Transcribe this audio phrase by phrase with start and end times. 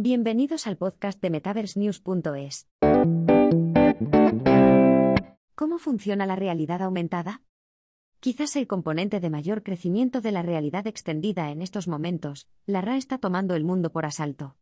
[0.00, 2.68] Bienvenidos al podcast de MetaverseNews.es.
[5.56, 7.42] ¿Cómo funciona la realidad aumentada?
[8.20, 12.96] Quizás el componente de mayor crecimiento de la realidad extendida en estos momentos, la RA
[12.96, 14.54] está tomando el mundo por asalto.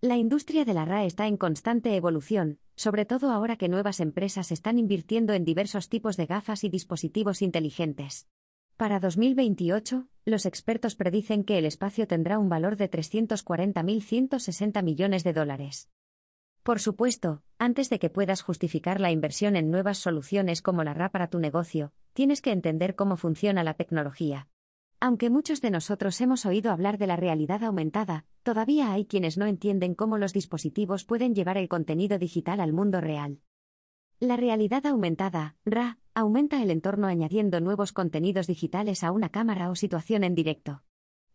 [0.00, 4.50] La industria de la RA está en constante evolución, sobre todo ahora que nuevas empresas
[4.50, 8.26] están invirtiendo en diversos tipos de gafas y dispositivos inteligentes.
[8.76, 15.32] Para 2028, los expertos predicen que el espacio tendrá un valor de 340.160 millones de
[15.32, 15.88] dólares.
[16.62, 21.10] Por supuesto, antes de que puedas justificar la inversión en nuevas soluciones como la RA
[21.10, 24.48] para tu negocio, tienes que entender cómo funciona la tecnología.
[25.00, 29.46] Aunque muchos de nosotros hemos oído hablar de la realidad aumentada, todavía hay quienes no
[29.46, 33.40] entienden cómo los dispositivos pueden llevar el contenido digital al mundo real.
[34.18, 39.74] La realidad aumentada, RA, aumenta el entorno añadiendo nuevos contenidos digitales a una cámara o
[39.74, 40.82] situación en directo.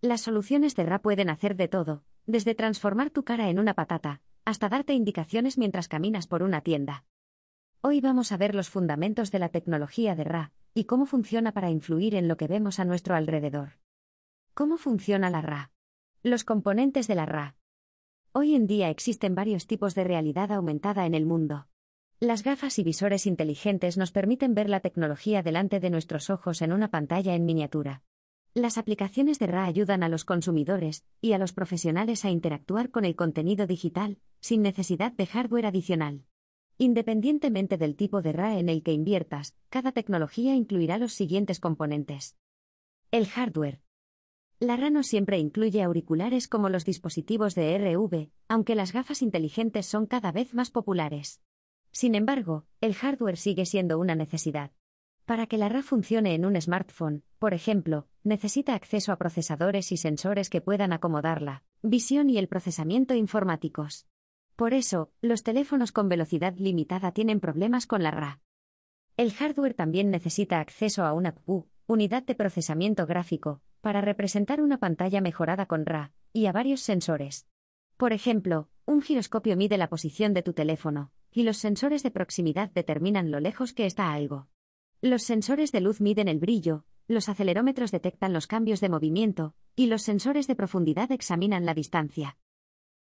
[0.02, 4.22] Las soluciones de RA pueden hacer de todo, desde transformar tu cara en una patata,
[4.46, 7.06] hasta darte indicaciones mientras caminas por una tienda.
[7.82, 11.70] Hoy vamos a ver los fundamentos de la tecnología de RA y cómo funciona para
[11.70, 13.80] influir en lo que vemos a nuestro alrededor.
[14.54, 15.72] ¿Cómo funciona la RA?
[16.22, 17.56] Los componentes de la RA.
[18.34, 21.68] Hoy en día existen varios tipos de realidad aumentada en el mundo.
[22.22, 26.72] Las gafas y visores inteligentes nos permiten ver la tecnología delante de nuestros ojos en
[26.72, 28.04] una pantalla en miniatura.
[28.54, 33.04] Las aplicaciones de RA ayudan a los consumidores y a los profesionales a interactuar con
[33.04, 36.24] el contenido digital, sin necesidad de hardware adicional.
[36.78, 42.38] Independientemente del tipo de RA en el que inviertas, cada tecnología incluirá los siguientes componentes.
[43.12, 43.82] El hardware.
[44.62, 49.86] La RA no siempre incluye auriculares como los dispositivos de RV, aunque las gafas inteligentes
[49.86, 51.42] son cada vez más populares.
[51.96, 54.72] Sin embargo, el hardware sigue siendo una necesidad.
[55.24, 59.98] Para que la RA funcione en un smartphone, por ejemplo, necesita acceso a procesadores y
[59.98, 64.08] sensores que puedan acomodarla, visión y el procesamiento informáticos.
[64.58, 68.42] Por eso, los teléfonos con velocidad limitada tienen problemas con la RA.
[69.16, 74.80] El hardware también necesita acceso a una CPU, unidad de procesamiento gráfico, para representar una
[74.80, 77.48] pantalla mejorada con RA, y a varios sensores.
[77.96, 82.72] Por ejemplo, un giroscopio mide la posición de tu teléfono, y los sensores de proximidad
[82.72, 84.48] determinan lo lejos que está algo.
[85.02, 89.88] Los sensores de luz miden el brillo, los acelerómetros detectan los cambios de movimiento, y
[89.88, 92.38] los sensores de profundidad examinan la distancia.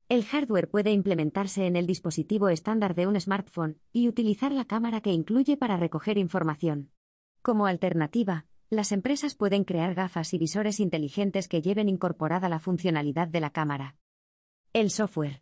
[0.10, 5.02] El hardware puede implementarse en el dispositivo estándar de un smartphone y utilizar la cámara
[5.02, 6.92] que incluye para recoger información.
[7.42, 13.28] Como alternativa, las empresas pueden crear gafas y visores inteligentes que lleven incorporada la funcionalidad
[13.28, 13.96] de la cámara.
[14.72, 15.42] El software.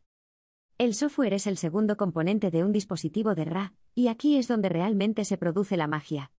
[0.79, 4.69] El software es el segundo componente de un dispositivo de RA, y aquí es donde
[4.69, 6.31] realmente se produce la magia.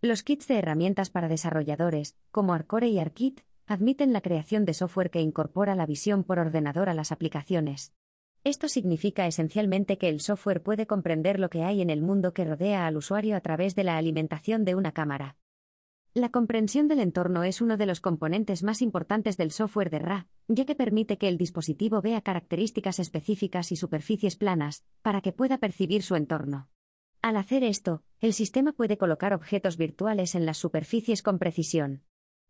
[0.00, 5.10] Los kits de herramientas para desarrolladores, como Arcore y ARKit, admiten la creación de software
[5.10, 7.92] que incorpora la visión por ordenador a las aplicaciones.
[8.42, 12.44] Esto significa esencialmente que el software puede comprender lo que hay en el mundo que
[12.44, 15.36] rodea al usuario a través de la alimentación de una cámara.
[16.14, 20.28] La comprensión del entorno es uno de los componentes más importantes del software de RA,
[20.48, 25.58] ya que permite que el dispositivo vea características específicas y superficies planas, para que pueda
[25.58, 26.68] percibir su entorno.
[27.22, 32.02] Al hacer esto, el sistema puede colocar objetos virtuales en las superficies con precisión.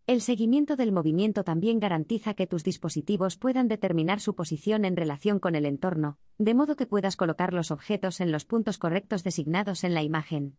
[0.07, 5.39] El seguimiento del movimiento también garantiza que tus dispositivos puedan determinar su posición en relación
[5.39, 9.83] con el entorno, de modo que puedas colocar los objetos en los puntos correctos designados
[9.83, 10.59] en la imagen.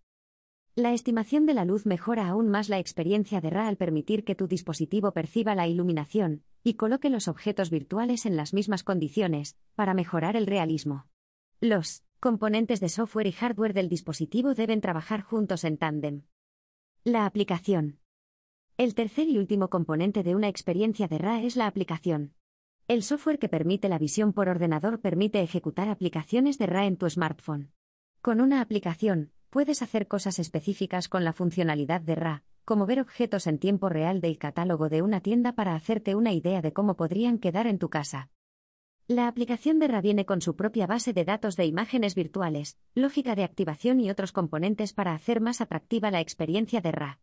[0.77, 4.35] La estimación de la luz mejora aún más la experiencia de RA al permitir que
[4.35, 9.93] tu dispositivo perciba la iluminación y coloque los objetos virtuales en las mismas condiciones, para
[9.93, 11.07] mejorar el realismo.
[11.61, 16.23] Los componentes de software y hardware del dispositivo deben trabajar juntos en tándem.
[17.05, 17.99] La aplicación.
[18.75, 22.33] El tercer y último componente de una experiencia de RA es la aplicación.
[22.89, 27.09] El software que permite la visión por ordenador permite ejecutar aplicaciones de RA en tu
[27.09, 27.71] smartphone.
[28.21, 33.47] Con una aplicación, puedes hacer cosas específicas con la funcionalidad de RA, como ver objetos
[33.47, 37.37] en tiempo real del catálogo de una tienda para hacerte una idea de cómo podrían
[37.37, 38.29] quedar en tu casa.
[39.07, 43.33] La aplicación de RA viene con su propia base de datos de imágenes virtuales, lógica
[43.33, 47.21] de activación y otros componentes para hacer más atractiva la experiencia de RA.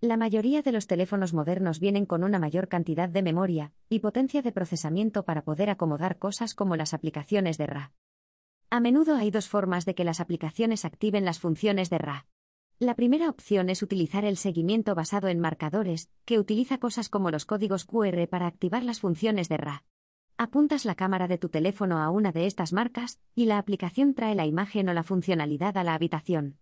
[0.00, 4.40] La mayoría de los teléfonos modernos vienen con una mayor cantidad de memoria y potencia
[4.40, 7.92] de procesamiento para poder acomodar cosas como las aplicaciones de RA.
[8.74, 12.26] A menudo hay dos formas de que las aplicaciones activen las funciones de RA.
[12.80, 17.44] La primera opción es utilizar el seguimiento basado en marcadores, que utiliza cosas como los
[17.46, 19.84] códigos QR para activar las funciones de RA.
[20.38, 24.34] Apuntas la cámara de tu teléfono a una de estas marcas, y la aplicación trae
[24.34, 26.58] la imagen o la funcionalidad a la habitación.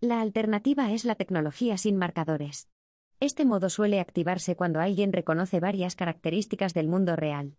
[0.00, 2.68] La alternativa es la tecnología sin marcadores.
[3.20, 7.54] Este modo suele activarse cuando alguien reconoce varias características del mundo real.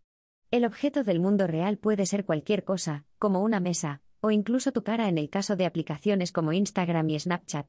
[0.52, 4.84] El objeto del mundo real puede ser cualquier cosa, como una mesa, o incluso tu
[4.84, 7.68] cara en el caso de aplicaciones como Instagram y Snapchat.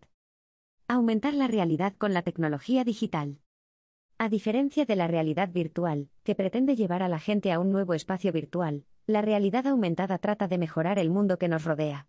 [0.88, 3.38] Aumentar la realidad con la tecnología digital.
[4.17, 7.93] A diferencia de la realidad virtual, que pretende llevar a la gente a un nuevo
[7.93, 12.09] espacio virtual, la realidad aumentada trata de mejorar el mundo que nos rodea.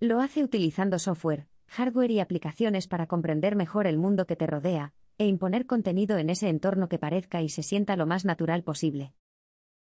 [0.00, 4.92] Lo hace utilizando software, hardware y aplicaciones para comprender mejor el mundo que te rodea,
[5.16, 9.14] e imponer contenido en ese entorno que parezca y se sienta lo más natural posible.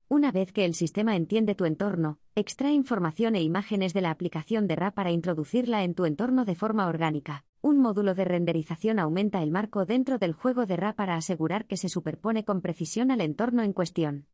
[0.09, 4.65] Una vez que el sistema entiende tu entorno, extrae información e imágenes de la aplicación
[4.65, 7.43] de RA para introducirla en tu entorno de forma orgánica.
[7.59, 11.75] Un módulo de renderización aumenta el marco dentro del juego de RA para asegurar que
[11.75, 14.27] se superpone con precisión al entorno en cuestión.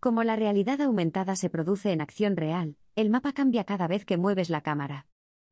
[0.00, 4.16] Como la realidad aumentada se produce en acción real, el mapa cambia cada vez que
[4.16, 5.08] mueves la cámara.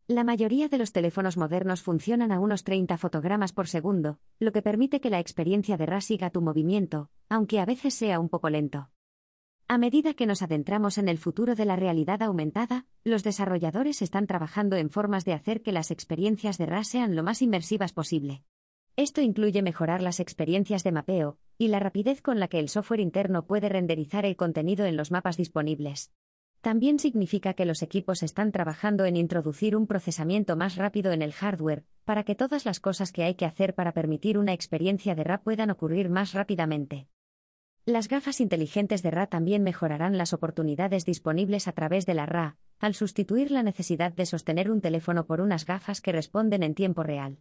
[0.09, 4.63] La mayoría de los teléfonos modernos funcionan a unos 30 fotogramas por segundo, lo que
[4.63, 8.49] permite que la experiencia de RA siga tu movimiento, aunque a veces sea un poco
[8.49, 8.89] lento.
[9.69, 14.29] A medida que nos adentramos en el futuro de la realidad aumentada, los desarrolladores están
[14.29, 18.45] trabajando en formas de hacer que las experiencias de RA sean lo más inmersivas posible.
[18.95, 23.01] Esto incluye mejorar las experiencias de mapeo y la rapidez con la que el software
[23.01, 26.13] interno puede renderizar el contenido en los mapas disponibles.
[26.61, 31.33] También significa que los equipos están trabajando en introducir un procesamiento más rápido en el
[31.33, 35.25] hardware, para que todas las cosas que hay que hacer para permitir una experiencia de
[35.25, 37.09] RA puedan ocurrir más rápidamente.
[37.89, 42.57] Las gafas inteligentes de RA también mejorarán las oportunidades disponibles a través de la RA,
[42.81, 47.05] al sustituir la necesidad de sostener un teléfono por unas gafas que responden en tiempo
[47.05, 47.39] real.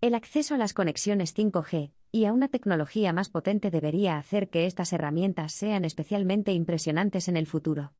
[0.00, 4.64] El acceso a las conexiones 5G y a una tecnología más potente debería hacer que
[4.64, 7.92] estas herramientas sean especialmente impresionantes en el futuro.